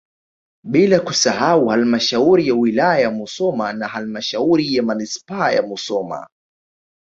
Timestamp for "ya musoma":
2.99-3.73, 5.51-6.27